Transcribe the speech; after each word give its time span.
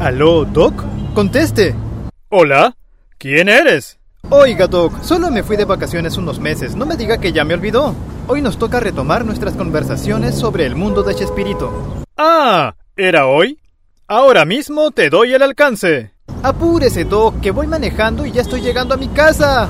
¿Aló, 0.00 0.44
Doc? 0.44 0.84
Conteste. 1.12 1.74
Hola, 2.28 2.76
¿quién 3.18 3.48
eres? 3.48 3.98
Oiga, 4.30 4.68
Doc, 4.68 5.02
solo 5.02 5.28
me 5.32 5.42
fui 5.42 5.56
de 5.56 5.64
vacaciones 5.64 6.16
unos 6.16 6.38
meses. 6.38 6.76
No 6.76 6.86
me 6.86 6.96
diga 6.96 7.18
que 7.18 7.32
ya 7.32 7.44
me 7.44 7.54
olvidó. 7.54 7.96
Hoy 8.28 8.40
nos 8.40 8.58
toca 8.58 8.78
retomar 8.78 9.24
nuestras 9.24 9.54
conversaciones 9.54 10.36
sobre 10.36 10.66
el 10.66 10.76
mundo 10.76 11.02
de 11.02 11.16
Chespirito. 11.16 12.04
Ah, 12.16 12.76
¿era 12.96 13.26
hoy? 13.26 13.58
Ahora 14.06 14.44
mismo 14.44 14.92
te 14.92 15.10
doy 15.10 15.34
el 15.34 15.42
alcance. 15.42 16.12
Apúrese, 16.44 17.02
Doc, 17.04 17.40
que 17.40 17.50
voy 17.50 17.66
manejando 17.66 18.24
y 18.24 18.30
ya 18.30 18.42
estoy 18.42 18.60
llegando 18.60 18.94
a 18.94 18.98
mi 18.98 19.08
casa. 19.08 19.68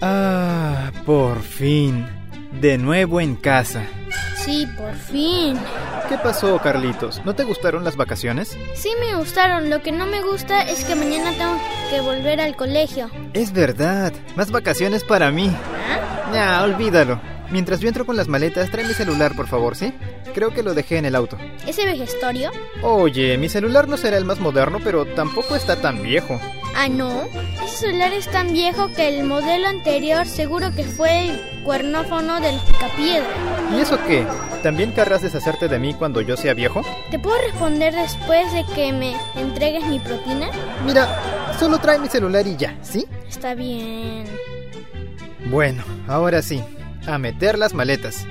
Ah, 0.00 0.90
por 1.04 1.42
fin. 1.42 2.06
De 2.58 2.78
nuevo 2.78 3.20
en 3.20 3.36
casa. 3.36 3.82
Sí, 4.46 4.64
por 4.76 4.94
fin. 4.94 5.58
¿Qué 6.08 6.16
pasó, 6.18 6.56
Carlitos? 6.60 7.20
¿No 7.24 7.34
te 7.34 7.42
gustaron 7.42 7.82
las 7.82 7.96
vacaciones? 7.96 8.56
Sí 8.74 8.90
me 9.00 9.16
gustaron. 9.16 9.70
Lo 9.70 9.82
que 9.82 9.90
no 9.90 10.06
me 10.06 10.22
gusta 10.22 10.62
es 10.62 10.84
que 10.84 10.94
mañana 10.94 11.32
tengo 11.36 11.58
que 11.90 12.00
volver 12.00 12.40
al 12.40 12.54
colegio. 12.54 13.10
Es 13.32 13.52
verdad. 13.52 14.12
Más 14.36 14.52
vacaciones 14.52 15.02
para 15.02 15.32
mí. 15.32 15.50
¿Ah? 15.50 16.30
Ya, 16.32 16.62
olvídalo. 16.62 17.20
Mientras 17.50 17.80
yo 17.80 17.88
entro 17.88 18.06
con 18.06 18.16
las 18.16 18.28
maletas, 18.28 18.70
trae 18.70 18.86
mi 18.86 18.94
celular, 18.94 19.34
por 19.34 19.48
favor, 19.48 19.74
¿sí? 19.74 19.92
Creo 20.32 20.54
que 20.54 20.62
lo 20.62 20.74
dejé 20.74 20.98
en 20.98 21.06
el 21.06 21.16
auto. 21.16 21.36
¿Ese 21.66 21.84
vejestorio? 21.84 22.52
Oye, 22.82 23.36
mi 23.38 23.48
celular 23.48 23.88
no 23.88 23.96
será 23.96 24.16
el 24.16 24.24
más 24.24 24.38
moderno, 24.38 24.78
pero 24.82 25.06
tampoco 25.06 25.56
está 25.56 25.74
tan 25.74 26.04
viejo. 26.04 26.40
Ah, 26.78 26.88
no. 26.90 27.24
Ese 27.64 27.78
celular 27.78 28.12
es 28.12 28.30
tan 28.30 28.52
viejo 28.52 28.88
que 28.92 29.08
el 29.08 29.24
modelo 29.24 29.66
anterior 29.66 30.26
seguro 30.26 30.72
que 30.72 30.84
fue 30.84 31.28
el 31.30 31.62
cuernófono 31.64 32.38
del 32.38 32.60
picapiedra. 32.60 33.26
¿Y 33.74 33.80
eso 33.80 33.98
qué? 34.06 34.26
¿También 34.62 34.92
querrás 34.92 35.22
deshacerte 35.22 35.68
de 35.68 35.78
mí 35.78 35.94
cuando 35.94 36.20
yo 36.20 36.36
sea 36.36 36.52
viejo? 36.52 36.82
¿Te 37.10 37.18
puedo 37.18 37.36
responder 37.40 37.94
después 37.94 38.52
de 38.52 38.62
que 38.74 38.92
me 38.92 39.16
entregues 39.36 39.86
mi 39.86 39.98
propina? 40.00 40.50
Mira, 40.84 41.54
solo 41.58 41.78
trae 41.78 41.98
mi 41.98 42.08
celular 42.08 42.46
y 42.46 42.56
ya, 42.56 42.76
¿sí? 42.82 43.06
Está 43.26 43.54
bien. 43.54 44.26
Bueno, 45.46 45.82
ahora 46.06 46.42
sí. 46.42 46.62
A 47.06 47.16
meter 47.16 47.58
las 47.58 47.72
maletas. 47.72 48.26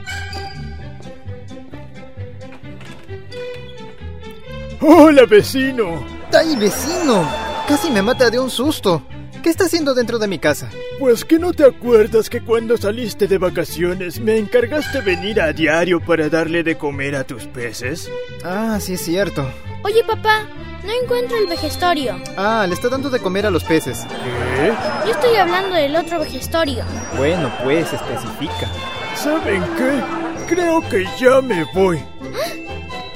Hola, 4.82 5.26
vecino. 5.26 6.06
¡Ay, 6.32 6.56
vecino! 6.58 7.45
Casi 7.68 7.90
me 7.90 8.02
mata 8.02 8.30
de 8.30 8.40
un 8.40 8.50
susto. 8.50 9.02
¿Qué 9.42 9.50
está 9.50 9.66
haciendo 9.66 9.94
dentro 9.94 10.20
de 10.20 10.28
mi 10.28 10.38
casa? 10.40 10.70
Pues 11.00 11.26
que 11.26 11.40
no 11.40 11.52
te 11.52 11.66
acuerdas 11.66 12.30
que 12.30 12.42
cuando 12.42 12.78
saliste 12.78 13.28
de 13.28 13.38
vacaciones 13.38 14.20
me 14.20 14.38
encargaste 14.38 15.02
venir 15.02 15.42
a 15.42 15.52
diario 15.52 16.00
para 16.00 16.30
darle 16.30 16.64
de 16.64 16.78
comer 16.78 17.16
a 17.16 17.24
tus 17.24 17.46
peces. 17.48 18.10
Ah, 18.44 18.78
sí 18.80 18.94
es 18.94 19.02
cierto. 19.02 19.48
Oye, 19.84 20.04
papá, 20.04 20.44
no 20.84 20.92
encuentro 21.04 21.38
el 21.38 21.48
vejestorio. 21.48 22.20
Ah, 22.38 22.66
le 22.68 22.76
está 22.76 22.88
dando 22.90 23.10
de 23.10 23.20
comer 23.20 23.48
a 23.48 23.52
los 23.52 23.64
peces. 23.64 24.06
¿Qué? 24.06 24.74
Yo 25.06 25.12
estoy 25.12 25.36
hablando 25.36 25.76
del 25.76 25.96
otro 25.96 26.20
vejestorio. 26.20 26.84
Bueno, 27.18 27.52
pues 27.64 27.92
especifica. 27.92 28.70
¿Saben 29.16 29.64
qué? 29.78 30.54
Creo 30.54 30.82
que 30.88 31.06
ya 31.20 31.42
me 31.42 31.64
voy. 31.74 32.00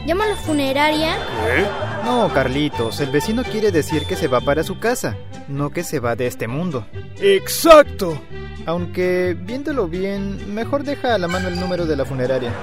Llama 0.06 0.26
a 0.26 0.30
la 0.30 0.36
funeraria. 0.38 1.16
¿Qué? 1.46 1.89
No, 2.04 2.32
Carlitos, 2.34 3.00
el 3.02 3.12
vecino 3.12 3.44
quiere 3.44 3.72
decir 3.72 4.06
que 4.06 4.16
se 4.16 4.28
va 4.28 4.42
para 4.42 4.64
su 4.64 4.80
casa, 4.80 5.16
no 5.48 5.70
que 5.70 5.84
se 5.84 6.00
va 6.00 6.16
de 6.16 6.28
este 6.28 6.48
mundo. 6.48 6.86
Exacto. 7.20 8.20
Aunque, 8.66 9.36
viéndolo 9.40 9.88
bien, 9.88 10.54
mejor 10.54 10.84
deja 10.84 11.16
a 11.16 11.18
la 11.18 11.28
mano 11.28 11.48
el 11.48 11.60
número 11.60 11.86
de 11.86 11.96
la 11.96 12.06
funeraria. 12.06 12.54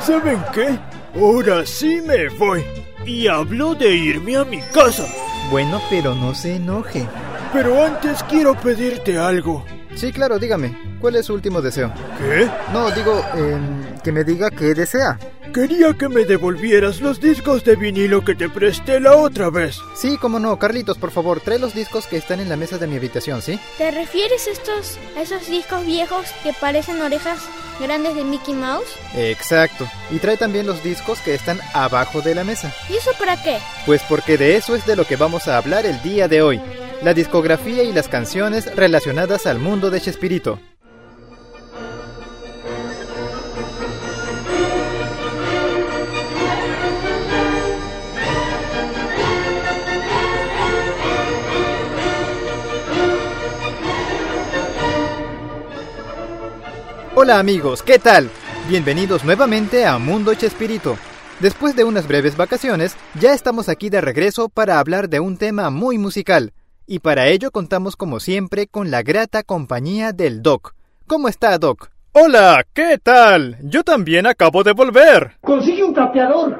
¿Saben 0.00 0.42
qué? 0.54 0.78
Ahora 1.18 1.64
sí 1.66 2.00
me 2.06 2.28
voy. 2.30 2.64
Y 3.04 3.26
habló 3.26 3.74
de 3.74 3.94
irme 3.94 4.36
a 4.36 4.44
mi 4.44 4.60
casa. 4.60 5.04
Bueno, 5.50 5.80
pero 5.90 6.14
no 6.14 6.34
se 6.34 6.56
enoje. 6.56 7.06
Pero 7.52 7.84
antes 7.84 8.22
quiero 8.24 8.54
pedirte 8.54 9.18
algo. 9.18 9.64
Sí, 9.94 10.10
claro, 10.10 10.38
dígame, 10.38 10.96
¿cuál 11.00 11.16
es 11.16 11.26
su 11.26 11.34
último 11.34 11.60
deseo? 11.60 11.92
¿Qué? 12.18 12.48
No, 12.72 12.90
digo, 12.92 13.22
em, 13.34 13.98
que 14.02 14.10
me 14.10 14.24
diga 14.24 14.50
qué 14.50 14.72
desea. 14.74 15.18
Quería 15.52 15.92
que 15.92 16.08
me 16.08 16.24
devolvieras 16.24 17.02
los 17.02 17.20
discos 17.20 17.62
de 17.62 17.76
vinilo 17.76 18.24
que 18.24 18.34
te 18.34 18.48
presté 18.48 18.98
la 19.00 19.16
otra 19.16 19.50
vez. 19.50 19.76
Sí, 19.94 20.16
cómo 20.18 20.38
no, 20.38 20.58
Carlitos, 20.58 20.96
por 20.96 21.10
favor, 21.10 21.40
trae 21.40 21.58
los 21.58 21.74
discos 21.74 22.06
que 22.06 22.16
están 22.16 22.40
en 22.40 22.48
la 22.48 22.56
mesa 22.56 22.78
de 22.78 22.86
mi 22.86 22.96
habitación, 22.96 23.42
¿sí? 23.42 23.60
¿Te 23.76 23.90
refieres 23.90 24.48
a 24.48 24.50
estos, 24.52 24.98
a 25.14 25.20
esos 25.20 25.46
discos 25.50 25.84
viejos 25.84 26.24
que 26.42 26.54
parecen 26.58 27.02
orejas 27.02 27.38
grandes 27.78 28.14
de 28.14 28.24
Mickey 28.24 28.54
Mouse? 28.54 28.96
Exacto. 29.14 29.86
Y 30.10 30.20
trae 30.20 30.38
también 30.38 30.66
los 30.66 30.82
discos 30.82 31.18
que 31.20 31.34
están 31.34 31.60
abajo 31.74 32.22
de 32.22 32.34
la 32.34 32.44
mesa. 32.44 32.72
¿Y 32.88 32.94
eso 32.94 33.10
para 33.18 33.42
qué? 33.42 33.58
Pues 33.84 34.00
porque 34.08 34.38
de 34.38 34.56
eso 34.56 34.74
es 34.74 34.86
de 34.86 34.96
lo 34.96 35.04
que 35.04 35.16
vamos 35.16 35.48
a 35.48 35.58
hablar 35.58 35.84
el 35.84 36.00
día 36.02 36.28
de 36.28 36.40
hoy. 36.40 36.62
La 37.02 37.12
discografía 37.12 37.82
y 37.82 37.92
las 37.92 38.08
canciones 38.08 38.74
relacionadas 38.74 39.46
al 39.46 39.58
mundo 39.58 39.90
de 39.90 40.00
Chespirito. 40.00 40.60
Hola 57.24 57.38
amigos, 57.38 57.84
¿qué 57.84 58.00
tal? 58.00 58.28
Bienvenidos 58.68 59.24
nuevamente 59.24 59.86
a 59.86 59.96
Mundo 59.98 60.34
Chespirito. 60.34 60.98
Después 61.38 61.76
de 61.76 61.84
unas 61.84 62.08
breves 62.08 62.36
vacaciones, 62.36 62.96
ya 63.14 63.32
estamos 63.32 63.68
aquí 63.68 63.90
de 63.90 64.00
regreso 64.00 64.48
para 64.48 64.80
hablar 64.80 65.08
de 65.08 65.20
un 65.20 65.36
tema 65.36 65.70
muy 65.70 65.98
musical. 65.98 66.52
Y 66.84 66.98
para 66.98 67.28
ello 67.28 67.52
contamos 67.52 67.94
como 67.94 68.18
siempre 68.18 68.66
con 68.66 68.90
la 68.90 69.02
grata 69.02 69.44
compañía 69.44 70.10
del 70.10 70.42
Doc. 70.42 70.74
¿Cómo 71.06 71.28
está, 71.28 71.56
Doc? 71.58 71.90
Hola, 72.10 72.64
¿qué 72.72 72.98
tal? 73.00 73.56
Yo 73.62 73.84
también 73.84 74.26
acabo 74.26 74.64
de 74.64 74.72
volver. 74.72 75.36
Consigue 75.42 75.84
un 75.84 75.94
trapeador. 75.94 76.58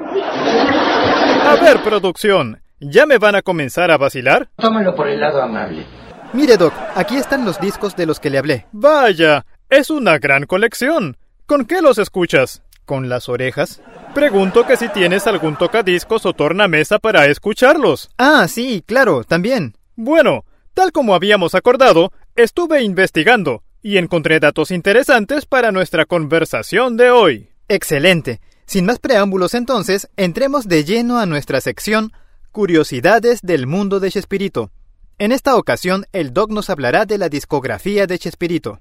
A 1.45 1.57
ver, 1.61 1.83
producción, 1.83 2.61
¿ya 2.79 3.05
me 3.05 3.17
van 3.17 3.35
a 3.35 3.41
comenzar 3.41 3.91
a 3.91 3.97
vacilar? 3.97 4.47
Tómalo 4.55 4.95
por 4.95 5.09
el 5.09 5.19
lado 5.19 5.41
amable. 5.41 5.85
Mire, 6.31 6.57
Doc, 6.57 6.73
aquí 6.95 7.15
están 7.17 7.45
los 7.45 7.59
discos 7.59 7.95
de 7.95 8.07
los 8.07 8.19
que 8.19 8.31
le 8.31 8.39
hablé. 8.39 8.65
Vaya, 8.71 9.45
es 9.69 9.89
una 9.89 10.19
gran 10.19 10.45
colección. 10.45 11.17
¿Con 11.45 11.65
qué 11.65 11.81
los 11.81 11.97
escuchas? 11.97 12.61
¿Con 12.85 13.09
las 13.09 13.29
orejas? 13.29 13.81
Pregunto 14.13 14.65
que 14.65 14.77
si 14.77 14.89
tienes 14.89 15.25
algún 15.27 15.55
tocadiscos 15.55 16.25
o 16.25 16.33
tornamesa 16.33 16.99
para 16.99 17.25
escucharlos. 17.25 18.09
Ah, 18.17 18.47
sí, 18.47 18.83
claro, 18.85 19.23
también. 19.23 19.75
Bueno, 19.95 20.45
tal 20.73 20.91
como 20.91 21.15
habíamos 21.15 21.55
acordado, 21.55 22.11
estuve 22.35 22.83
investigando 22.83 23.63
y 23.81 23.97
encontré 23.97 24.39
datos 24.39 24.71
interesantes 24.71 25.45
para 25.45 25.71
nuestra 25.71 26.05
conversación 26.05 26.97
de 26.97 27.09
hoy. 27.09 27.49
Excelente. 27.67 28.39
Sin 28.65 28.85
más 28.85 28.99
preámbulos 28.99 29.53
entonces, 29.53 30.09
entremos 30.15 30.67
de 30.67 30.83
lleno 30.83 31.19
a 31.19 31.25
nuestra 31.25 31.61
sección 31.61 32.11
Curiosidades 32.51 33.41
del 33.41 33.65
mundo 33.65 33.99
de 33.99 34.11
Chespirito. 34.11 34.71
En 35.17 35.31
esta 35.31 35.55
ocasión, 35.55 36.05
el 36.11 36.33
Doc 36.33 36.51
nos 36.51 36.69
hablará 36.69 37.05
de 37.05 37.17
la 37.17 37.29
discografía 37.29 38.05
de 38.05 38.19
Chespirito. 38.19 38.79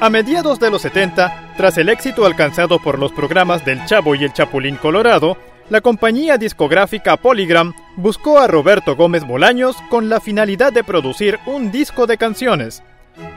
A 0.00 0.10
mediados 0.10 0.60
de 0.60 0.70
los 0.70 0.82
70, 0.82 1.54
tras 1.56 1.76
el 1.76 1.88
éxito 1.88 2.24
alcanzado 2.24 2.78
por 2.78 3.00
los 3.00 3.10
programas 3.10 3.64
del 3.64 3.84
Chavo 3.84 4.14
y 4.14 4.22
el 4.22 4.32
Chapulín 4.32 4.76
Colorado, 4.76 5.36
la 5.70 5.80
compañía 5.80 6.38
discográfica 6.38 7.16
Polygram 7.16 7.74
buscó 7.96 8.38
a 8.38 8.46
Roberto 8.46 8.94
Gómez 8.94 9.26
Bolaños 9.26 9.76
con 9.90 10.08
la 10.08 10.20
finalidad 10.20 10.72
de 10.72 10.84
producir 10.84 11.40
un 11.46 11.72
disco 11.72 12.06
de 12.06 12.16
canciones. 12.16 12.84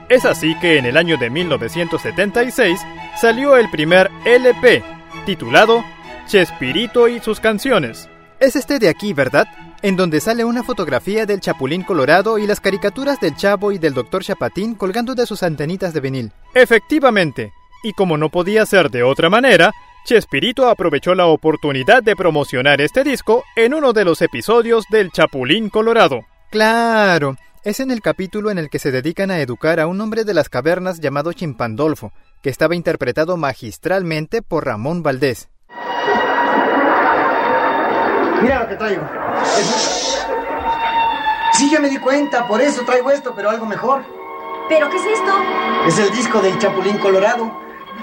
Es 0.07 0.24
así 0.24 0.53
que 0.59 0.77
en 0.77 0.86
el 0.86 0.97
año 0.97 1.18
de 1.18 1.31
1976 1.31 2.80
salió 3.19 3.57
el 3.57 3.71
primer 3.71 4.12
LP, 4.24 4.83
titulado 5.25 5.83
Chespirito 6.27 7.07
y 7.07 7.19
sus 7.21 7.39
canciones. 7.39 8.07
Es 8.39 8.56
este 8.56 8.77
de 8.77 8.89
aquí, 8.89 9.13
¿verdad? 9.13 9.47
En 9.83 9.95
donde 9.95 10.22
sale 10.22 10.45
una 10.45 10.63
fotografía 10.63 11.25
del 11.25 11.39
Chapulín 11.39 11.81
Colorado 11.83 12.38
y 12.38 12.45
las 12.45 12.60
caricaturas 12.60 13.19
del 13.19 13.36
Chavo 13.36 13.72
y 13.72 13.80
del 13.80 13.95
Dr. 13.95 14.24
Chapatín 14.24 14.75
colgando 14.75 15.16
de 15.16 15.25
sus 15.25 15.42
antenitas 15.42 15.92
de 15.92 16.00
vinil. 16.00 16.31
Efectivamente, 16.54 17.51
y 17.81 17.94
como 17.94 18.16
no 18.16 18.30
podía 18.30 18.63
ser 18.68 18.92
de 18.92 19.01
otra 19.01 19.31
manera, 19.31 19.72
Chespirito 20.06 20.69
aprovechó 20.69 21.16
la 21.16 21.25
oportunidad 21.25 22.04
de 22.04 22.16
promocionar 22.16 22.80
este 22.80 23.04
disco 23.04 23.44
en 23.56 23.74
uno 23.74 23.92
de 23.92 24.06
los 24.06 24.22
episodios 24.22 24.86
del 24.92 25.12
Chapulín 25.12 25.69
Colorado. 25.69 26.25
Claro, 26.51 27.38
es 27.63 27.80
en 27.80 27.89
el 27.89 28.01
capítulo 28.01 28.51
en 28.51 28.60
el 28.60 28.69
que 28.69 28.77
se 28.77 28.92
dedican 28.92 29.31
a 29.31 29.39
educar 29.39 29.80
a 29.80 29.88
un 29.88 30.00
hombre 30.00 30.25
de 30.25 30.36
las 30.36 30.50
cavernas 30.50 31.00
llamado 31.00 31.34
Chimpandolfo, 31.34 32.12
que 32.44 32.51
estaba 32.51 32.75
interpretado 32.75 33.36
magistralmente 33.36 34.44
por 34.44 34.66
Ramón 34.66 35.01
Valdés. 35.01 35.50
Mira 38.41 38.59
lo 38.59 38.67
que 38.67 38.75
traigo. 38.75 39.03
Es- 39.57 40.27
Sí, 41.53 41.69
ya 41.69 41.79
me 41.79 41.89
di 41.89 41.97
cuenta, 41.99 42.47
por 42.47 42.59
eso 42.61 42.83
traigo 42.85 43.11
esto, 43.11 43.33
pero 43.35 43.49
algo 43.49 43.65
mejor. 43.65 44.03
¿Pero 44.69 44.89
qué 44.89 44.97
es 44.97 45.05
esto? 45.05 45.31
Es 45.85 45.99
el 45.99 46.11
disco 46.11 46.39
del 46.39 46.57
Chapulín 46.57 46.97
Colorado. 46.97 47.51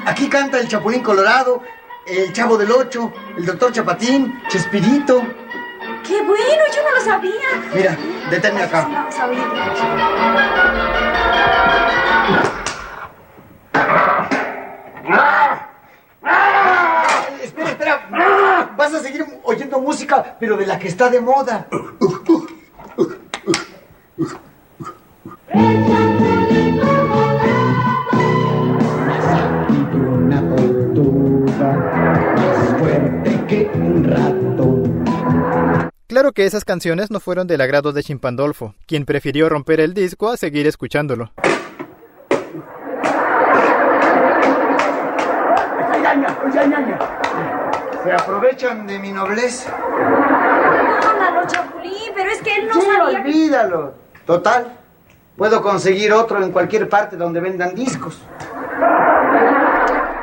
Aquí 0.05 0.29
canta 0.29 0.58
el 0.58 0.69
Chapulín 0.69 1.02
Colorado, 1.02 1.62
el 2.06 2.32
Chavo 2.32 2.56
del 2.58 2.70
Ocho, 2.70 3.11
el 3.37 3.46
Doctor 3.46 3.73
Chapatín, 3.73 4.40
Chespirito. 4.49 5.23
¡Qué 6.06 6.23
bueno! 6.23 6.62
Yo 6.75 6.82
no 6.85 6.90
lo 6.99 7.00
sabía. 7.00 7.73
Mira, 7.75 7.96
deténme 8.31 8.62
acá. 8.62 8.87
Vamos 8.93 9.19
a 9.19 9.26
oír. 9.26 9.43
Espera, 17.43 17.69
espera. 17.70 18.08
Vas 18.90 19.02
a 19.02 19.02
seguir 19.02 19.23
oyendo 19.43 19.81
música, 19.81 20.38
pero 20.40 20.56
de 20.56 20.64
la 20.64 20.79
que 20.79 20.88
está 20.88 21.11
de 21.11 21.20
moda. 21.20 21.69
Claro 36.06 36.32
que 36.32 36.46
esas 36.46 36.64
canciones 36.64 37.11
no 37.11 37.20
fueron 37.20 37.46
del 37.46 37.61
agrado 37.61 37.93
de 37.93 38.02
Chimpandolfo, 38.02 38.75
quien 38.87 39.05
prefirió 39.05 39.50
romper 39.50 39.81
el 39.81 39.93
disco 39.93 40.31
a 40.31 40.38
seguir 40.38 40.67
escuchándolo. 40.67 41.31
Se 48.09 48.15
aprovechan 48.15 48.87
de 48.87 48.99
mi 48.99 49.13
nobleza. 49.13 49.77
Perdónalo, 49.77 51.47
Chapulín, 51.47 52.11
pero 52.17 52.31
es 52.31 52.41
que 52.41 52.57
él 52.57 52.67
no 52.67 52.73
Sí, 52.73 52.81
sabía 52.81 53.21
olvídalo. 53.21 53.95
Total, 54.25 54.79
puedo 55.37 55.61
conseguir 55.61 56.15
otro 56.15 56.43
en 56.43 56.51
cualquier 56.51 56.89
parte 56.89 57.19
donde 57.19 57.41
vendan 57.41 57.75
discos. 57.75 58.19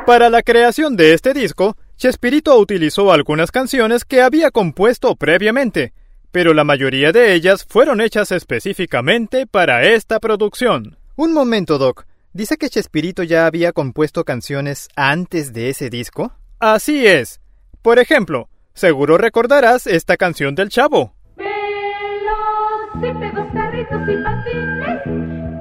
Para 0.04 0.28
la 0.30 0.42
creación 0.42 0.96
de 0.96 1.12
este 1.14 1.32
disco, 1.32 1.76
Chespirito 1.96 2.58
utilizó 2.58 3.12
algunas 3.12 3.52
canciones 3.52 4.04
que 4.04 4.20
había 4.20 4.50
compuesto 4.50 5.14
previamente, 5.14 5.92
pero 6.32 6.54
la 6.54 6.64
mayoría 6.64 7.12
de 7.12 7.34
ellas 7.34 7.64
fueron 7.64 8.00
hechas 8.00 8.32
específicamente 8.32 9.46
para 9.46 9.84
esta 9.84 10.18
producción. 10.18 10.98
Un 11.14 11.32
momento, 11.32 11.78
Doc. 11.78 12.04
¿Dice 12.32 12.56
que 12.56 12.68
Chespirito 12.68 13.22
ya 13.22 13.46
había 13.46 13.70
compuesto 13.70 14.24
canciones 14.24 14.88
antes 14.96 15.52
de 15.52 15.70
ese 15.70 15.88
disco? 15.88 16.32
Así 16.58 17.06
es. 17.06 17.40
Por 17.86 17.98
ejemplo, 18.00 18.48
seguro 18.74 19.16
recordarás 19.16 19.86
esta 19.86 20.16
canción 20.16 20.56
del 20.56 20.70
Chavo. 20.70 21.12
Velocípedos, 21.36 23.46
carritos 23.54 24.02
y 24.08 24.16
patines, 24.24 25.02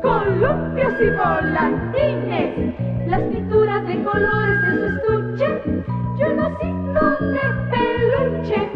columpios 0.02 0.94
y 1.02 1.10
volantines, 1.12 2.74
las 3.06 3.22
pinturas 3.30 3.86
de 3.86 4.04
colores 4.04 4.64
en 4.64 4.80
su 4.80 4.86
estuche, 4.88 5.62
y 6.18 6.24
un 6.24 6.40
osito 6.40 7.12
de 7.32 7.42
peluche, 7.70 8.72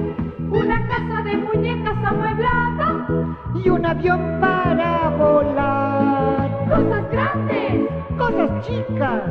una 0.52 0.88
casa 0.88 1.24
de 1.24 1.38
muñecas 1.38 1.98
amueblada, 2.06 3.08
Y 3.56 3.68
un 3.68 3.84
avión 3.84 4.40
para 4.40 5.10
volar. 5.18 6.52
cosas 6.70 7.10
grandes, 7.12 7.90
Cosas 8.16 8.68
chicas 8.68 9.24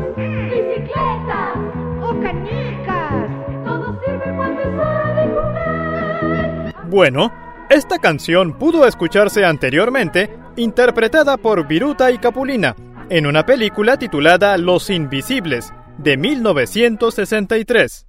Bueno, 6.99 7.33
esta 7.71 8.01
canción 8.01 8.59
pudo 8.59 8.85
escucharse 8.85 9.45
anteriormente, 9.45 10.37
interpretada 10.57 11.37
por 11.37 11.69
Viruta 11.69 12.11
y 12.11 12.19
Capulina, 12.19 12.75
en 13.09 13.25
una 13.29 13.47
película 13.47 13.97
titulada 13.97 14.59
Los 14.59 14.91
Invisibles, 14.91 15.73
de 15.97 16.17
1963. 16.17 18.05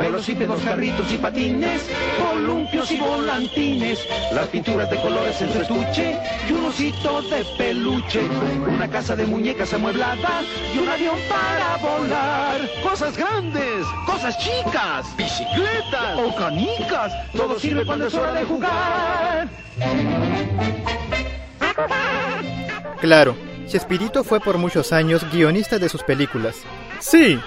Velocípedos, 0.00 0.62
carritos 0.62 1.12
y 1.12 1.18
patines, 1.18 1.82
columpios 2.18 2.90
y 2.90 2.96
volantines, 2.98 3.98
las 4.32 4.48
pinturas 4.48 4.88
de 4.90 4.96
colores 4.96 5.40
en 5.42 5.52
su 5.52 5.60
estuche 5.60 6.18
y 6.48 6.52
un 6.52 6.64
osito 6.64 7.20
de 7.22 7.44
peluche, 7.58 8.22
una 8.66 8.88
casa 8.88 9.14
de 9.14 9.26
muñecas 9.26 9.74
amueblada 9.74 10.42
y 10.74 10.78
un 10.78 10.88
avión 10.88 11.16
para 11.28 11.76
volar. 11.76 12.60
Cosas 12.82 13.14
grandes, 13.16 13.84
cosas 14.06 14.38
chicas, 14.38 15.06
bicicletas 15.18 16.18
o 16.18 16.34
canicas, 16.34 17.12
todo 17.32 17.58
sirve 17.58 17.84
cuando 17.84 18.06
es 18.06 18.14
hora 18.14 18.32
de 18.32 18.44
jugar. 18.44 19.48
Claro, 23.00 23.36
Chespirito 23.66 24.24
fue 24.24 24.40
por 24.40 24.58
muchos 24.58 24.92
años 24.92 25.24
guionista 25.30 25.78
de 25.78 25.88
sus 25.88 26.02
películas. 26.02 26.56
Sí, 26.98 27.38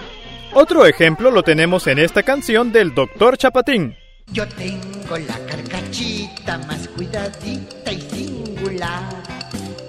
otro 0.54 0.86
ejemplo 0.86 1.32
lo 1.32 1.44
tenemos 1.44 1.88
en 1.88 2.00
esta 2.00 2.24
canción 2.24 2.72
del 2.72 2.94
Dr. 2.94 3.38
Chapatín. 3.38 3.96
Yo 4.32 4.48
tengo 4.48 5.18
la 5.18 5.38
carcachita 5.46 6.58
más 6.60 6.88
cuidadita 6.90 7.92
y 7.92 8.02
singular. 8.02 9.24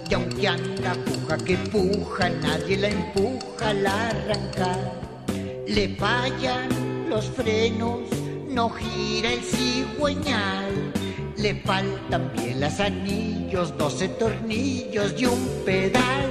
Y 0.08 0.14
aunque 0.14 0.49
anda 0.49 0.94
puja 0.94 1.37
que 1.38 1.56
puja, 1.56 2.28
nadie 2.28 2.76
la 2.76 2.88
empuja 2.88 3.69
al 3.69 3.87
arrancar. 3.87 4.93
Le 5.66 5.88
fallan 5.96 7.08
los 7.08 7.31
frenos, 7.31 8.00
no 8.49 8.70
gira 8.70 9.32
el 9.32 9.40
cigüeñal. 9.40 10.93
Le 11.37 11.55
faltan 11.62 12.32
bielas, 12.32 12.81
anillos, 12.81 13.76
12 13.76 14.08
tornillos 14.08 15.14
y 15.17 15.26
un 15.26 15.62
pedal. 15.64 16.28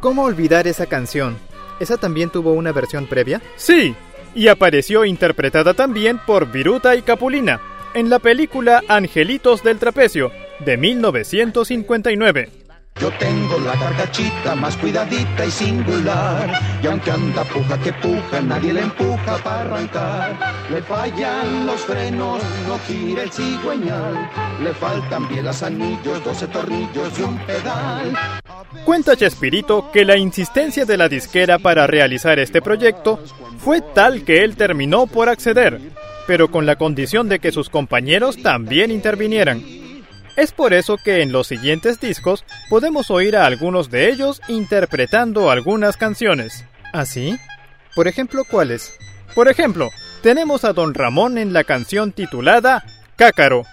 ¿Cómo 0.00 0.24
olvidar 0.24 0.66
esa 0.66 0.86
canción? 0.86 1.47
¿Esa 1.80 1.96
también 1.96 2.30
tuvo 2.30 2.52
una 2.52 2.72
versión 2.72 3.06
previa? 3.06 3.40
Sí, 3.56 3.94
y 4.34 4.48
apareció 4.48 5.04
interpretada 5.04 5.74
también 5.74 6.20
por 6.26 6.50
Viruta 6.50 6.96
y 6.96 7.02
Capulina 7.02 7.60
en 7.94 8.10
la 8.10 8.18
película 8.18 8.82
Angelitos 8.88 9.62
del 9.62 9.78
Trapecio 9.78 10.30
de 10.64 10.76
1959. 10.76 12.50
Yo 13.00 13.12
tengo 13.12 13.60
la 13.60 13.74
carcachita 13.74 14.56
más 14.56 14.76
cuidadita 14.76 15.44
y 15.46 15.50
singular. 15.52 16.50
Y 16.82 16.86
aunque 16.88 17.12
anda 17.12 17.44
puja 17.44 17.78
que 17.78 17.92
puja, 17.92 18.40
nadie 18.40 18.72
le 18.72 18.80
empuja 18.80 19.36
para 19.38 19.60
arrancar. 19.60 20.36
Le 20.68 20.82
fallan 20.82 21.66
los 21.66 21.80
frenos, 21.82 22.42
no 22.66 22.78
gira 22.88 23.22
el 23.22 23.30
cigüeñal. 23.30 24.30
Le 24.62 24.74
faltan 24.74 25.28
bielas, 25.28 25.62
anillos, 25.62 26.24
12 26.24 26.48
tornillos 26.48 27.18
y 27.18 27.22
un 27.22 27.38
pedal. 27.46 28.18
Cuenta 28.84 29.16
Chespirito 29.16 29.90
que 29.92 30.04
la 30.04 30.16
insistencia 30.16 30.84
de 30.84 30.96
la 30.96 31.08
disquera 31.08 31.58
para 31.58 31.86
realizar 31.86 32.38
este 32.38 32.62
proyecto 32.62 33.20
fue 33.58 33.80
tal 33.80 34.24
que 34.24 34.44
él 34.44 34.56
terminó 34.56 35.06
por 35.06 35.28
acceder, 35.28 35.80
pero 36.26 36.50
con 36.50 36.66
la 36.66 36.76
condición 36.76 37.28
de 37.28 37.38
que 37.38 37.52
sus 37.52 37.68
compañeros 37.68 38.42
también 38.42 38.90
intervinieran. 38.90 39.62
Es 40.36 40.52
por 40.52 40.72
eso 40.72 40.96
que 40.96 41.22
en 41.22 41.32
los 41.32 41.48
siguientes 41.48 42.00
discos 42.00 42.44
podemos 42.70 43.10
oír 43.10 43.36
a 43.36 43.44
algunos 43.44 43.90
de 43.90 44.08
ellos 44.08 44.40
interpretando 44.48 45.50
algunas 45.50 45.96
canciones. 45.96 46.64
¿Así? 46.92 47.38
Por 47.94 48.06
ejemplo, 48.06 48.44
¿cuáles? 48.48 48.94
Por 49.34 49.48
ejemplo, 49.48 49.90
tenemos 50.22 50.64
a 50.64 50.72
Don 50.72 50.94
Ramón 50.94 51.38
en 51.38 51.52
la 51.52 51.64
canción 51.64 52.12
titulada 52.12 52.84
Cácaro. 53.16 53.64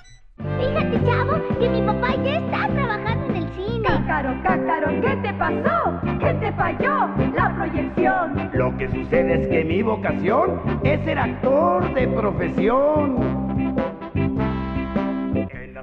Cácaro, 4.15 4.43
cácaro, 4.43 5.01
¿qué 5.01 5.15
te 5.17 5.33
pasó? 5.33 5.99
¿Qué 6.21 6.33
te 6.35 6.51
falló? 6.53 7.09
La 7.35 7.53
proyección. 7.53 8.49
Lo 8.53 8.77
que 8.77 8.87
sucede 8.87 9.41
es 9.41 9.47
que 9.49 9.65
mi 9.65 9.81
vocación 9.81 10.61
es 10.85 11.03
ser 11.03 11.19
actor 11.19 11.93
de 11.93 12.07
profesión. 12.07 13.17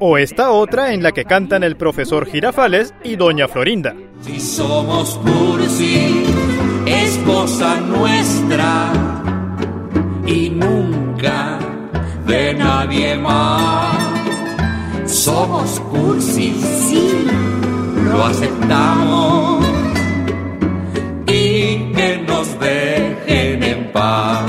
O 0.01 0.17
esta 0.17 0.51
otra 0.51 0.95
en 0.95 1.03
la 1.03 1.13
que 1.13 1.27
cantan 1.27 1.63
el 1.63 1.77
profesor 1.77 2.25
Girafales 2.25 2.95
y 3.05 3.17
Doña 3.17 3.49
Florinda. 3.49 3.95
Si 4.23 4.41
somos 4.41 5.19
cursi, 5.19 6.25
es 6.87 7.19
cosa 7.27 7.81
nuestra 7.83 8.95
y 10.27 10.49
nunca 10.49 11.59
de 12.27 12.55
nadie 12.55 13.15
más. 13.19 13.95
Somos 15.05 15.79
cursi, 15.81 16.55
sí, 16.55 17.27
lo 18.13 18.25
aceptamos 18.25 19.65
y 21.27 21.93
que 21.93 22.23
nos 22.27 22.61
dejen 22.61 23.63
en 23.63 23.93
paz. 23.93 24.45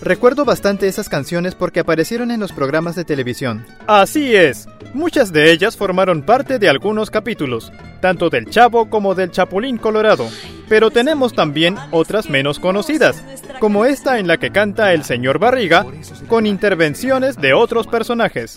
Recuerdo 0.00 0.44
bastante 0.44 0.88
esas 0.88 1.08
canciones 1.08 1.54
porque 1.54 1.80
aparecieron 1.80 2.30
en 2.30 2.40
los 2.40 2.52
programas 2.52 2.96
de 2.96 3.04
televisión. 3.04 3.64
Así 3.86 4.34
es, 4.34 4.68
muchas 4.94 5.32
de 5.32 5.52
ellas 5.52 5.76
formaron 5.76 6.22
parte 6.22 6.58
de 6.58 6.68
algunos 6.68 7.10
capítulos, 7.10 7.72
tanto 8.00 8.30
del 8.30 8.46
Chavo 8.46 8.90
como 8.90 9.14
del 9.14 9.30
Chapulín 9.30 9.78
Colorado. 9.78 10.28
Pero 10.68 10.90
tenemos 10.90 11.34
también 11.34 11.76
otras 11.90 12.30
menos 12.30 12.58
conocidas, 12.58 13.22
como 13.60 13.84
esta 13.84 14.18
en 14.18 14.26
la 14.26 14.38
que 14.38 14.50
canta 14.50 14.92
el 14.92 15.04
señor 15.04 15.38
Barriga, 15.38 15.86
con 16.28 16.46
intervenciones 16.46 17.36
de 17.36 17.54
otros 17.54 17.86
personajes. 17.86 18.56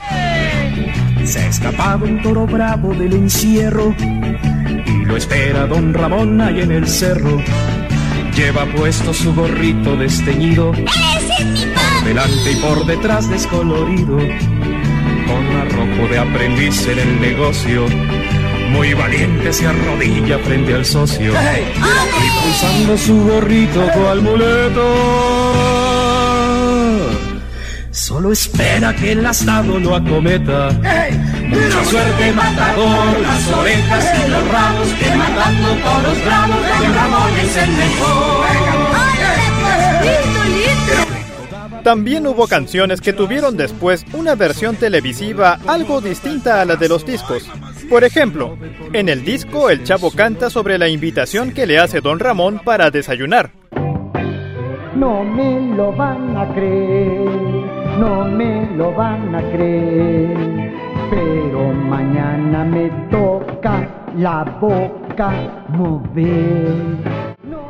Se 1.25 1.39
ha 1.39 1.47
escapado 1.47 2.05
un 2.05 2.21
toro 2.21 2.45
bravo 2.45 2.93
del 2.93 3.13
encierro 3.13 3.95
y 3.97 5.05
lo 5.05 5.17
espera 5.17 5.65
don 5.65 5.91
Ramón 5.91 6.39
ahí 6.39 6.61
en 6.61 6.71
el 6.71 6.87
cerro. 6.87 7.41
Lleva 8.35 8.65
puesto 8.75 9.11
su 9.11 9.33
gorrito 9.33 9.95
desteñido, 9.97 10.71
por 10.71 12.03
delante 12.05 12.51
y 12.51 12.55
por 12.57 12.85
detrás 12.85 13.27
descolorido, 13.29 14.17
con 14.17 15.55
arrojo 15.57 16.07
de 16.09 16.19
aprendiz 16.19 16.87
en 16.87 16.99
el 16.99 17.19
negocio. 17.19 17.87
Muy 18.69 18.93
valiente 18.93 19.51
se 19.51 19.65
arrodilla 19.65 20.37
frente 20.39 20.75
al 20.75 20.85
socio 20.85 21.33
y 21.33 22.43
pulsando 22.43 22.97
su 22.97 23.23
gorrito 23.23 23.89
cual 23.93 24.21
muleto. 24.21 25.84
Solo 27.95 28.33
espera 28.33 28.93
que 28.93 29.13
el 29.13 29.25
astado 29.25 29.79
lo 29.79 29.95
acometa. 29.95 30.69
Mucha 31.47 31.85
suerte, 31.85 32.33
matador, 32.33 33.21
las 33.21 33.51
orejas 33.53 34.05
y 34.19 34.29
los 34.29 34.47
ramos, 34.51 34.87
que 34.89 35.15
matando 35.15 35.69
toros 35.69 36.25
bravos, 36.25 36.57
Don 36.57 36.93
Ramón 36.93 37.39
es 37.41 37.55
el 37.55 37.69
mejor. 37.71 38.45
También 41.85 42.27
hubo 42.27 42.47
canciones 42.47 42.99
que 42.99 43.13
tuvieron 43.13 43.55
después 43.55 44.05
una 44.11 44.35
versión 44.35 44.75
televisiva 44.75 45.59
algo 45.65 46.01
distinta 46.01 46.59
a 46.59 46.65
la 46.65 46.75
de 46.75 46.89
los 46.89 47.05
discos. 47.05 47.49
Por 47.89 48.03
ejemplo, 48.03 48.57
en 48.91 49.07
el 49.07 49.23
disco 49.23 49.69
el 49.69 49.85
chavo 49.85 50.11
canta 50.11 50.49
sobre 50.49 50.77
la 50.77 50.89
invitación 50.89 51.53
que 51.53 51.65
le 51.65 51.79
hace 51.79 52.01
don 52.01 52.19
Ramón 52.19 52.59
para 52.65 52.91
desayunar. 52.91 53.51
No 54.95 55.23
me 55.23 55.75
lo 55.77 55.93
van 55.93 56.35
a 56.35 56.53
creer 56.53 57.44
no 57.97 58.25
me 58.25 58.69
lo 58.75 58.91
van 58.93 59.33
a 59.35 59.41
creer, 59.51 60.73
pero 61.09 61.71
mañana 61.73 62.63
me 62.63 62.89
toca 63.09 63.87
la 64.17 64.43
boca 64.59 65.63
mover. 65.69 66.97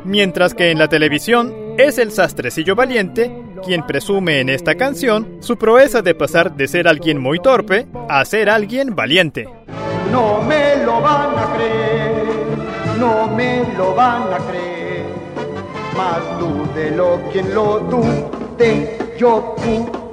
Mientras 0.03 0.53
que 0.53 0.72
en 0.72 0.79
la 0.79 0.88
televisión 0.88 1.53
es 1.77 1.98
el 1.98 2.12
sastrecillo 2.12 2.75
valiente 2.75 3.44
quien 3.63 3.86
presume 3.86 4.39
en 4.41 4.50
esta 4.50 4.75
canción 4.75 5.38
su 5.39 5.58
proeza 5.58 6.01
de 6.01 6.13
pasar 6.13 6.55
de 6.55 6.67
ser 6.67 6.88
alguien 6.88 7.20
muy 7.20 7.39
torpe 7.39 7.88
a 8.08 8.24
ser 8.25 8.50
alguien 8.50 8.96
valiente. 8.96 9.48
No 10.12 10.41
me 10.44 10.84
lo 10.86 11.01
van 11.01 11.38
a 11.38 11.55
creer, 11.55 12.98
no 13.00 13.27
me 13.36 13.63
lo 13.77 13.96
van 13.96 14.22
a 14.34 14.38
creer, 14.38 15.05
más 15.98 16.22
lo 16.96 17.20
quien 17.32 17.53
lo 17.53 17.79
dude, 17.79 18.98
yo 19.17 19.55
pude 19.58 20.04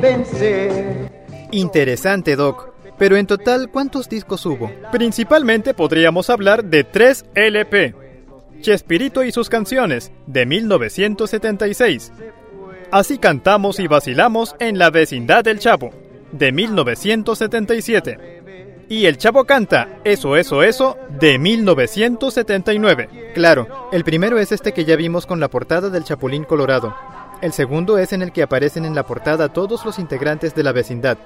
vencer. 0.00 1.10
Interesante, 1.50 2.36
Doc. 2.36 2.74
Pero 2.98 3.16
en 3.16 3.26
total, 3.26 3.70
¿cuántos 3.70 4.08
discos 4.08 4.46
hubo? 4.46 4.70
Principalmente 4.90 5.74
podríamos 5.74 6.30
hablar 6.30 6.64
de 6.64 6.84
3 6.84 7.26
LP. 7.34 7.94
Chespirito 8.60 9.22
y 9.22 9.32
sus 9.32 9.50
canciones, 9.50 10.12
de 10.26 10.46
1976. 10.46 12.12
Así 12.90 13.18
cantamos 13.18 13.78
y 13.80 13.86
vacilamos 13.86 14.56
en 14.58 14.78
la 14.78 14.90
vecindad 14.90 15.44
del 15.44 15.58
Chavo, 15.58 15.90
de 16.32 16.52
1977. 16.52 18.36
Y 18.88 19.06
El 19.06 19.18
Chavo 19.18 19.44
canta, 19.44 19.98
eso, 20.04 20.36
eso, 20.36 20.62
eso, 20.62 20.96
de 21.18 21.38
1979. 21.38 23.32
Claro, 23.34 23.88
el 23.92 24.04
primero 24.04 24.38
es 24.38 24.52
este 24.52 24.72
que 24.72 24.84
ya 24.84 24.94
vimos 24.94 25.26
con 25.26 25.40
la 25.40 25.48
portada 25.48 25.90
del 25.90 26.04
Chapulín 26.04 26.44
Colorado. 26.44 26.94
El 27.42 27.52
segundo 27.52 27.98
es 27.98 28.12
en 28.12 28.22
el 28.22 28.32
que 28.32 28.42
aparecen 28.42 28.84
en 28.86 28.94
la 28.94 29.04
portada 29.04 29.52
todos 29.52 29.84
los 29.84 29.98
integrantes 29.98 30.54
de 30.54 30.62
la 30.62 30.72
vecindad. 30.72 31.18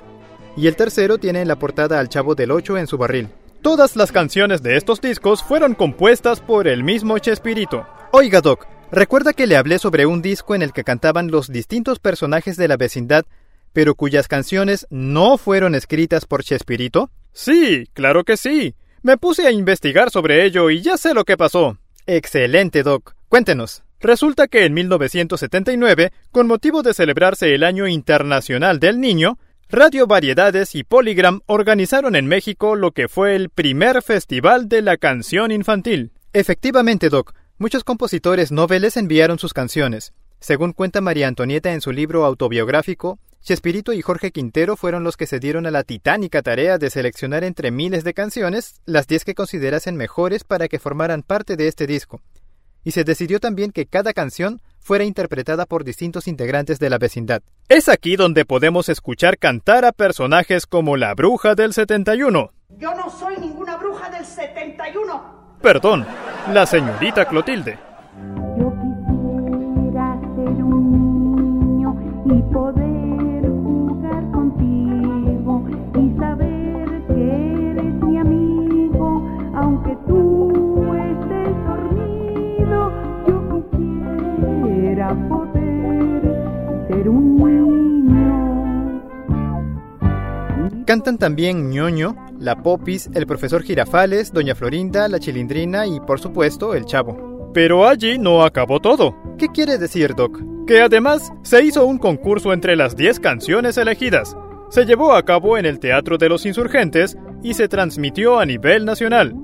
Y 0.57 0.67
el 0.67 0.75
tercero 0.75 1.19
tiene 1.19 1.41
en 1.41 1.49
la 1.49 1.59
portada 1.59 2.01
al 2.01 2.09
Chavo 2.09 2.35
del 2.35 2.51
Ocho 2.51 2.77
en 2.77 2.89
su 2.89 2.99
barril. 2.99 3.29
Todas 3.63 3.95
las 3.95 4.11
canciones 4.11 4.63
de 4.63 4.77
estos 4.77 5.01
discos 5.01 5.43
fueron 5.43 5.75
compuestas 5.75 6.41
por 6.41 6.67
el 6.67 6.83
mismo 6.83 7.19
Chespirito. 7.19 7.87
Oiga, 8.11 8.41
Doc, 8.41 8.67
¿recuerda 8.91 9.33
que 9.33 9.47
le 9.47 9.57
hablé 9.57 9.79
sobre 9.79 10.07
un 10.07 10.21
disco 10.21 10.55
en 10.55 10.63
el 10.63 10.73
que 10.73 10.83
cantaban 10.83 11.31
los 11.31 11.49
distintos 11.49 12.01
personajes 12.01 12.57
de 12.57 12.67
la 12.67 12.77
vecindad, 12.77 13.25
pero 13.73 13.95
cuyas 13.95 14.27
canciones 14.27 14.87
no 14.91 15.39
fueron 15.39 15.77
escritas 15.77 16.27
por 16.27 16.43
Chespirito? 16.43 17.11
Sí, 17.33 17.87
claro 17.93 18.25
que 18.25 18.37
sí. 18.37 18.75
Me 19.03 19.17
puse 19.17 19.47
a 19.47 19.53
investigar 19.53 20.11
sobre 20.11 20.45
ello 20.45 20.71
y 20.71 20.83
ya 20.83 20.97
sé 20.97 21.15
lo 21.15 21.25
que 21.25 21.37
pasó. 21.37 21.79
Excelente, 22.07 22.83
Doc. 22.83 23.15
Cuéntenos. 23.29 23.85
Resulta 24.03 24.49
que 24.49 24.65
en 24.65 24.73
1979, 24.73 26.11
con 26.33 26.47
motivo 26.47 26.83
de 26.83 26.95
celebrarse 26.95 27.55
el 27.55 27.63
Año 27.63 27.87
Internacional 27.87 28.81
del 28.81 28.99
Niño, 28.99 29.39
Radio 29.69 30.07
Variedades 30.07 30.75
y 30.75 30.85
Polygram 30.85 31.43
organizaron 31.45 32.17
en 32.17 32.27
México 32.27 32.77
lo 32.77 32.93
que 32.93 33.09
fue 33.09 33.37
el 33.37 33.51
primer 33.51 34.01
festival 34.03 34.71
de 34.71 34.81
la 34.81 34.97
canción 34.97 35.53
infantil. 35.53 36.13
Efectivamente, 36.33 37.11
Doc, 37.11 37.35
muchos 37.59 37.85
compositores 37.85 38.51
noveles 38.51 38.97
enviaron 38.97 39.39
sus 39.39 39.53
canciones. 39.53 40.15
Según 40.41 40.73
cuenta 40.73 41.03
María 41.03 41.29
Antonieta 41.29 41.75
en 41.75 41.83
su 41.83 41.93
libro 41.93 42.25
autobiográfico, 42.25 43.19
Chespirito 43.43 43.93
y 43.93 44.01
Jorge 44.01 44.33
Quintero 44.33 44.77
fueron 44.77 45.05
los 45.05 45.19
que 45.19 45.27
se 45.27 45.41
dieron 45.41 45.67
a 45.67 45.71
la 45.71 45.85
titánica 45.85 46.41
tarea 46.41 46.79
de 46.79 46.89
seleccionar 46.89 47.45
entre 47.45 47.71
miles 47.71 48.03
de 48.03 48.15
canciones 48.15 48.81
las 48.87 49.07
10 49.07 49.27
que 49.27 49.35
considerasen 49.35 49.97
mejores 49.97 50.45
para 50.45 50.69
que 50.69 50.79
formaran 50.79 51.23
parte 51.23 51.57
de 51.57 51.69
este 51.69 51.87
disco 51.87 52.23
y 52.85 52.93
se 52.93 53.05
decidió 53.05 53.41
también 53.41 53.73
que 53.73 53.87
cada 53.87 54.13
canción 54.13 54.61
fuera 54.79 55.05
interpretada 55.05 55.67
por 55.67 55.85
distintos 55.85 56.27
integrantes 56.27 56.79
de 56.79 56.91
la 56.91 56.99
vecindad. 56.99 57.43
Es 57.69 57.89
aquí 57.89 58.17
donde 58.17 58.45
podemos 58.45 58.89
escuchar 58.89 59.39
cantar 59.39 59.85
a 59.85 59.93
personajes 59.93 60.67
como 60.67 60.97
la 60.97 61.15
bruja 61.15 61.55
del 61.55 61.73
71. 61.73 62.51
Yo 62.79 62.95
no 62.95 63.11
soy 63.11 63.37
ninguna 63.39 63.77
bruja 63.77 64.11
del 64.11 64.25
71. 64.25 65.59
Perdón, 65.61 66.07
la 66.53 66.67
señorita 66.67 67.27
Clotilde. 67.27 67.90
Quisiera 85.11 85.29
poder 85.29 86.89
ser 86.89 87.09
un 87.09 88.07
niño. 88.07 89.03
Cantan 90.87 91.19
también 91.19 91.71
ñoño, 91.71 92.17
la 92.39 92.63
popis, 92.63 93.11
el 93.15 93.27
profesor 93.27 93.63
Girafales, 93.63 94.33
doña 94.33 94.55
Florinda, 94.55 95.09
la 95.09 95.19
chilindrina 95.19 95.87
y 95.87 96.01
por 96.01 96.21
supuesto 96.21 96.75
el 96.75 96.85
chavo. 96.85 97.51
Pero 97.53 97.87
allí 97.87 98.19
no 98.19 98.43
acabó 98.45 98.81
todo. 98.81 99.15
¿Qué 99.39 99.49
quiere 99.49 99.79
decir, 99.79 100.15
Doc? 100.15 100.41
Que 100.67 100.83
además 100.83 101.33
se 101.43 101.65
hizo 101.65 101.85
un 101.85 101.99
concurso 101.99 102.53
entre 102.53 102.77
las 102.77 102.97
10 102.97 103.19
canciones 103.21 103.77
elegidas. 103.77 104.37
Se 104.71 104.85
llevó 104.85 105.15
a 105.15 105.25
cabo 105.25 105.59
en 105.59 105.67
el 105.67 105.81
Teatro 105.81 106.17
de 106.17 106.29
los 106.29 106.47
Insurgentes 106.47 107.17
y 107.43 107.55
se 107.55 107.67
transmitió 107.67 108.39
a 108.39 108.47
nivel 108.47 108.85
nacional. 108.85 109.35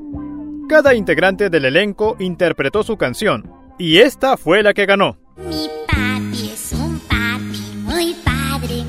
Cada 0.69 0.95
integrante 0.95 1.51
del 1.51 1.65
elenco 1.65 2.17
interpretó 2.21 2.85
su 2.85 2.97
canción, 2.97 3.51
y 3.79 3.99
esta 3.99 4.37
fue 4.37 4.63
la 4.63 4.75
que 4.75 4.87
ganó. 4.87 5.26
Mi 5.37 5.69
papi 5.87 6.51
es 6.55 6.73
un 6.73 6.99
papi 7.01 7.77
muy 7.83 8.15
padre. 8.25 8.85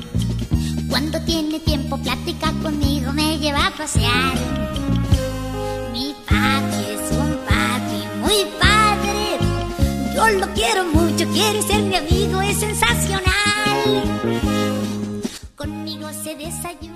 Cuando 0.88 1.20
tiene 1.22 1.60
tiempo 1.60 1.98
platica 1.98 2.52
conmigo, 2.62 3.12
me 3.12 3.38
lleva 3.38 3.66
a 3.66 3.70
pasear. 3.70 4.34
Mi 5.92 6.14
papi 6.26 6.84
es 6.94 7.12
un 7.12 7.36
papi 7.46 8.00
muy 8.20 8.46
padre. 8.58 10.14
Yo 10.14 10.38
lo 10.38 10.46
quiero 10.54 10.84
mucho, 10.84 11.28
quiere 11.30 11.60
ser 11.60 11.82
mi 11.82 11.96
amigo, 11.96 12.40
es 12.40 12.58
sensacional. 12.58 13.28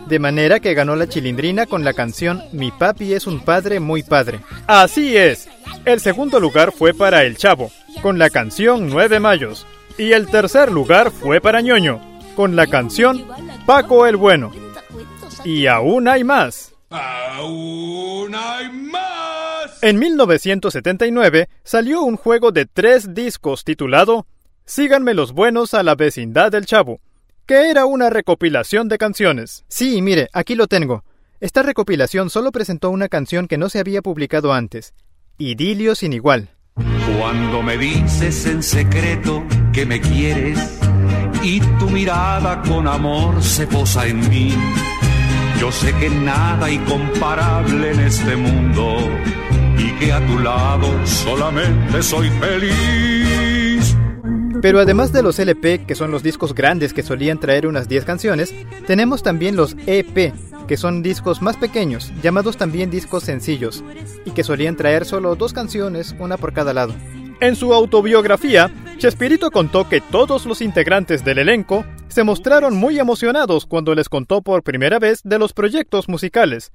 De 0.07 0.19
manera 0.19 0.61
que 0.61 0.75
ganó 0.75 0.95
la 0.95 1.09
chilindrina 1.09 1.65
con 1.65 1.85
la 1.85 1.95
canción 1.95 2.43
Mi 2.53 2.71
papi 2.71 3.15
es 3.15 3.27
un 3.27 3.41
padre 3.41 3.81
muy 3.81 4.03
padre. 4.03 4.41
Así 4.67 5.17
es. 5.17 5.49
El 5.85 6.01
segundo 6.01 6.39
lugar 6.39 6.71
fue 6.71 6.93
para 6.95 7.25
El 7.25 7.37
Chavo, 7.37 7.71
con 8.01 8.19
la 8.19 8.31
canción 8.31 8.89
Nueve 8.89 9.21
Mayos. 9.21 9.67
Y 9.99 10.13
el 10.13 10.27
tercer 10.29 10.73
lugar 10.73 11.11
fue 11.11 11.41
para 11.41 11.61
ñoño, 11.61 12.01
con 12.35 12.57
la 12.57 12.67
canción 12.67 13.27
Paco 13.67 14.07
el 14.07 14.17
Bueno. 14.17 14.53
Y 15.45 15.67
aún 15.67 16.09
hay 16.09 16.25
más. 16.25 16.75
¡Aún 16.91 18.35
hay 18.35 18.71
más! 18.71 19.83
En 19.83 19.99
1979 19.99 21.49
salió 21.65 22.03
un 22.03 22.17
juego 22.17 22.53
de 22.53 22.67
tres 22.67 23.15
discos 23.15 23.65
titulado 23.65 24.27
Síganme 24.65 25.15
los 25.15 25.33
buenos 25.33 25.75
a 25.75 25.83
la 25.83 25.97
vecindad 25.97 26.53
del 26.53 26.67
Chavo, 26.67 27.01
que 27.47 27.71
era 27.71 27.85
una 27.85 28.09
recopilación 28.09 28.89
de 28.89 28.99
canciones. 28.99 29.65
Sí, 29.69 30.01
mire, 30.01 30.29
aquí 30.33 30.55
lo 30.55 30.69
tengo. 30.69 31.05
Esta 31.41 31.63
recopilación 31.63 32.31
solo 32.31 32.53
presentó 32.53 32.91
una 32.91 33.09
canción 33.09 33.49
que 33.49 33.59
no 33.59 33.69
se 33.69 33.81
había 33.81 34.03
publicado 34.03 34.53
antes. 34.53 34.95
Idilio 35.39 35.97
sin 35.97 36.13
igual. 36.13 36.51
Cuando 36.75 37.63
me 37.63 37.77
dices 37.77 38.47
en 38.47 38.63
secreto 38.63 39.45
que 39.73 39.85
me 39.85 40.01
quieres 40.01 40.59
y 41.43 41.61
tu 41.61 41.91
mirada 41.91 42.63
con 42.63 42.89
amor 42.89 43.43
se 43.43 43.67
posa 43.67 44.07
en 44.07 44.29
mí, 44.29 44.55
Yo 45.61 45.71
sé 45.71 45.93
que 45.95 46.11
nada 46.11 46.67
hay 46.67 46.79
comparable 46.79 47.93
en 47.93 48.01
este 48.01 48.35
mundo 48.37 48.97
y 49.79 49.93
que 49.93 50.13
a 50.13 50.27
tu 50.27 50.39
lado 50.41 50.89
solamente 51.07 52.03
soy 52.03 52.29
feliz. 52.31 53.97
Pero 54.61 54.81
además 54.81 55.13
de 55.13 55.23
los 55.23 55.39
LP, 55.39 55.85
que 55.87 55.95
son 55.95 56.11
los 56.11 56.23
discos 56.23 56.55
grandes 56.55 56.93
que 56.93 57.03
solían 57.03 57.39
traer 57.39 57.67
unas 57.67 57.89
10 57.89 58.05
canciones, 58.05 58.55
tenemos 58.87 59.23
también 59.23 59.55
los 59.57 59.77
EP, 59.87 60.33
que 60.73 60.79
son 60.79 61.03
discos 61.03 61.43
más 61.43 61.59
pequeños, 61.59 62.11
llamados 62.23 62.57
también 62.57 62.91
discos 62.91 63.25
sencillos, 63.25 63.85
y 64.25 64.31
que 64.31 64.43
solían 64.43 64.75
traer 64.75 65.05
solo 65.05 65.37
dos 65.37 65.53
canciones, 65.53 66.17
una 66.19 66.39
por 66.39 66.55
cada 66.55 66.73
lado. 66.73 66.95
En 67.43 67.57
su 67.57 67.75
autobiografía, 67.75 68.71
Chespirito 68.97 69.51
contó 69.51 69.87
que 69.87 70.01
todos 70.01 70.47
los 70.47 70.63
integrantes 70.63 71.27
del 71.27 71.41
elenco 71.41 71.85
se 72.09 72.25
mostraron 72.25 72.75
muy 72.75 72.99
emocionados 72.99 73.67
cuando 73.67 73.95
les 73.95 74.09
contó 74.09 74.41
por 74.41 74.63
primera 74.63 74.99
vez 74.99 75.21
de 75.25 75.39
los 75.39 75.53
proyectos 75.53 76.09
musicales, 76.09 76.73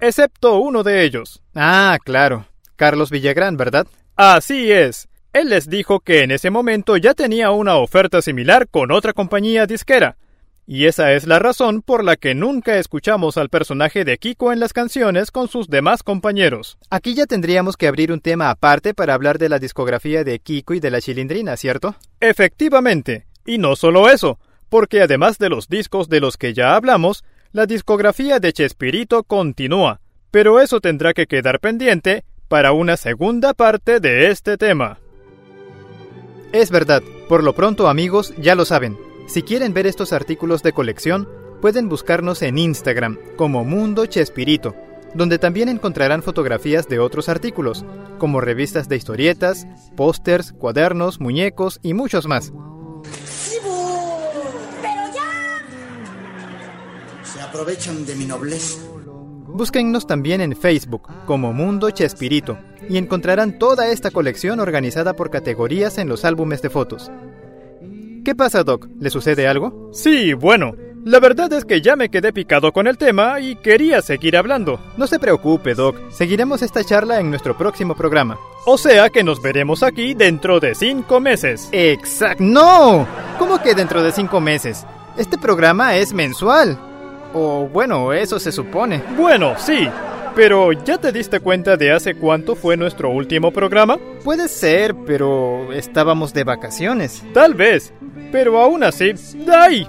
excepto 0.00 0.56
uno 0.56 0.82
de 0.82 1.04
ellos. 1.04 1.42
Ah, 1.54 1.98
claro, 2.02 2.46
Carlos 2.76 3.10
Villagrán, 3.10 3.58
¿verdad? 3.58 3.86
Así 4.16 4.72
es. 4.72 5.06
Él 5.34 5.50
les 5.50 5.68
dijo 5.68 6.00
que 6.00 6.22
en 6.22 6.30
ese 6.30 6.48
momento 6.48 6.96
ya 6.96 7.12
tenía 7.12 7.50
una 7.50 7.76
oferta 7.76 8.22
similar 8.22 8.68
con 8.68 8.90
otra 8.90 9.12
compañía 9.12 9.66
disquera, 9.66 10.16
y 10.66 10.86
esa 10.86 11.12
es 11.12 11.26
la 11.26 11.38
razón 11.38 11.82
por 11.82 12.04
la 12.04 12.16
que 12.16 12.34
nunca 12.34 12.78
escuchamos 12.78 13.36
al 13.36 13.50
personaje 13.50 14.04
de 14.04 14.16
Kiko 14.18 14.52
en 14.52 14.60
las 14.60 14.72
canciones 14.72 15.30
con 15.30 15.48
sus 15.48 15.68
demás 15.68 16.02
compañeros. 16.02 16.78
Aquí 16.90 17.14
ya 17.14 17.26
tendríamos 17.26 17.76
que 17.76 17.86
abrir 17.86 18.12
un 18.12 18.20
tema 18.20 18.50
aparte 18.50 18.94
para 18.94 19.14
hablar 19.14 19.38
de 19.38 19.48
la 19.48 19.58
discografía 19.58 20.24
de 20.24 20.38
Kiko 20.38 20.74
y 20.74 20.80
de 20.80 20.90
la 20.90 21.00
Chilindrina, 21.00 21.56
¿cierto? 21.56 21.96
Efectivamente. 22.20 23.26
Y 23.44 23.58
no 23.58 23.76
solo 23.76 24.08
eso, 24.08 24.38
porque 24.70 25.02
además 25.02 25.38
de 25.38 25.50
los 25.50 25.68
discos 25.68 26.08
de 26.08 26.20
los 26.20 26.36
que 26.38 26.54
ya 26.54 26.74
hablamos, 26.76 27.24
la 27.52 27.66
discografía 27.66 28.40
de 28.40 28.52
Chespirito 28.52 29.22
continúa, 29.22 30.00
pero 30.30 30.60
eso 30.60 30.80
tendrá 30.80 31.12
que 31.12 31.26
quedar 31.26 31.60
pendiente 31.60 32.24
para 32.48 32.72
una 32.72 32.96
segunda 32.96 33.54
parte 33.54 34.00
de 34.00 34.30
este 34.30 34.56
tema. 34.56 34.98
Es 36.52 36.70
verdad, 36.70 37.02
por 37.28 37.42
lo 37.42 37.54
pronto 37.54 37.88
amigos, 37.88 38.32
ya 38.38 38.54
lo 38.54 38.64
saben. 38.64 38.96
Si 39.26 39.42
quieren 39.42 39.72
ver 39.72 39.86
estos 39.86 40.12
artículos 40.12 40.62
de 40.62 40.72
colección, 40.72 41.28
pueden 41.60 41.88
buscarnos 41.88 42.42
en 42.42 42.58
Instagram 42.58 43.18
como 43.36 43.64
Mundo 43.64 44.04
Chespirito, 44.06 44.74
donde 45.14 45.38
también 45.38 45.68
encontrarán 45.68 46.22
fotografías 46.22 46.88
de 46.88 46.98
otros 46.98 47.28
artículos, 47.28 47.84
como 48.18 48.40
revistas 48.40 48.88
de 48.88 48.96
historietas, 48.96 49.66
pósters, 49.96 50.52
cuadernos, 50.52 51.20
muñecos 51.20 51.80
y 51.82 51.94
muchos 51.94 52.26
más. 52.26 52.52
¡Pero 54.82 54.90
ya! 55.14 55.62
Se 57.24 57.40
aprovechan 57.40 58.04
de 58.04 58.14
mi 58.16 58.26
nobleza. 58.26 58.78
Búsquennos 59.46 60.06
también 60.06 60.40
en 60.40 60.56
Facebook 60.56 61.08
como 61.26 61.52
Mundo 61.52 61.90
Chespirito 61.90 62.58
y 62.88 62.98
encontrarán 62.98 63.58
toda 63.58 63.88
esta 63.88 64.10
colección 64.10 64.60
organizada 64.60 65.14
por 65.14 65.30
categorías 65.30 65.96
en 65.98 66.08
los 66.08 66.24
álbumes 66.24 66.60
de 66.60 66.70
fotos. 66.70 67.10
¿Qué 68.24 68.34
pasa, 68.34 68.64
Doc? 68.64 68.88
¿Le 68.98 69.10
sucede 69.10 69.46
algo? 69.46 69.90
Sí, 69.92 70.32
bueno, 70.32 70.72
la 71.04 71.20
verdad 71.20 71.52
es 71.52 71.66
que 71.66 71.82
ya 71.82 71.94
me 71.94 72.08
quedé 72.08 72.32
picado 72.32 72.72
con 72.72 72.86
el 72.86 72.96
tema 72.96 73.38
y 73.38 73.56
quería 73.56 74.00
seguir 74.00 74.34
hablando. 74.38 74.80
No 74.96 75.06
se 75.06 75.18
preocupe, 75.18 75.74
Doc. 75.74 75.96
Seguiremos 76.10 76.62
esta 76.62 76.82
charla 76.82 77.20
en 77.20 77.28
nuestro 77.28 77.54
próximo 77.58 77.94
programa. 77.94 78.38
O 78.64 78.78
sea 78.78 79.10
que 79.10 79.22
nos 79.22 79.42
veremos 79.42 79.82
aquí 79.82 80.14
dentro 80.14 80.58
de 80.58 80.74
cinco 80.74 81.20
meses. 81.20 81.68
Exacto. 81.72 82.42
¡No! 82.42 83.06
¿Cómo 83.38 83.60
que 83.60 83.74
dentro 83.74 84.02
de 84.02 84.10
cinco 84.10 84.40
meses? 84.40 84.86
Este 85.18 85.36
programa 85.36 85.94
es 85.96 86.14
mensual. 86.14 86.78
O 87.34 87.68
bueno, 87.70 88.14
eso 88.14 88.40
se 88.40 88.52
supone. 88.52 89.02
Bueno, 89.18 89.52
sí. 89.58 89.86
Pero 90.34 90.72
¿ya 90.72 90.98
te 90.98 91.12
diste 91.12 91.38
cuenta 91.38 91.76
de 91.76 91.92
hace 91.92 92.16
cuánto 92.16 92.56
fue 92.56 92.76
nuestro 92.76 93.08
último 93.10 93.52
programa? 93.52 93.98
Puede 94.24 94.48
ser, 94.48 94.94
pero 95.06 95.72
estábamos 95.72 96.34
de 96.34 96.42
vacaciones. 96.42 97.22
Tal 97.32 97.54
vez. 97.54 97.92
Pero 98.32 98.60
aún 98.60 98.82
así, 98.82 99.12
¡ay! 99.48 99.86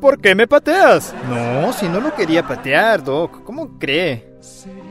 ¿Por 0.00 0.20
qué 0.20 0.34
me 0.34 0.48
pateas? 0.48 1.14
No, 1.28 1.72
si 1.72 1.88
no 1.88 2.00
lo 2.00 2.12
quería 2.14 2.46
patear, 2.46 3.04
Doc. 3.04 3.44
¿Cómo 3.44 3.78
cree? 3.78 4.34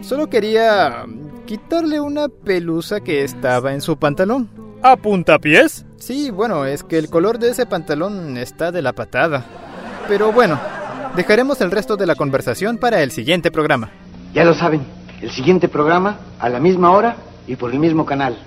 Solo 0.01 0.27
quería 0.29 1.05
quitarle 1.45 1.99
una 1.99 2.29
pelusa 2.29 3.01
que 3.01 3.25
estaba 3.25 3.73
en 3.73 3.81
su 3.81 3.97
pantalón. 3.97 4.49
¿A 4.81 4.95
puntapiés? 4.95 5.85
Sí, 5.97 6.31
bueno, 6.31 6.65
es 6.65 6.83
que 6.83 6.97
el 6.97 7.09
color 7.09 7.39
de 7.39 7.49
ese 7.49 7.65
pantalón 7.65 8.37
está 8.37 8.71
de 8.71 8.81
la 8.81 8.93
patada. 8.93 9.45
Pero 10.07 10.31
bueno, 10.31 10.59
dejaremos 11.15 11.59
el 11.59 11.71
resto 11.71 11.97
de 11.97 12.05
la 12.05 12.15
conversación 12.15 12.77
para 12.77 13.03
el 13.03 13.11
siguiente 13.11 13.51
programa. 13.51 13.91
Ya 14.35 14.43
lo 14.43 14.53
saben, 14.53 14.85
el 15.21 15.31
siguiente 15.31 15.69
programa 15.69 16.19
a 16.39 16.49
la 16.49 16.59
misma 16.59 16.91
hora 16.91 17.15
y 17.47 17.55
por 17.55 17.71
el 17.71 17.79
mismo 17.79 18.05
canal. 18.05 18.37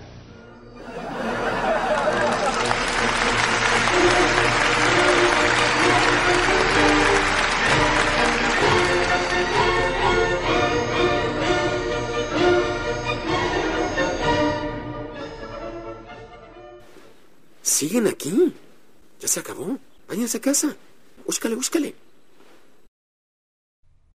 ¿Siguen 17.62 18.08
aquí? 18.08 18.52
Ya 19.20 19.28
se 19.28 19.40
acabó. 19.40 19.78
Váyanse 20.06 20.36
a 20.36 20.40
casa. 20.42 20.76
Búscale, 21.24 21.54
búscale. 21.54 22.07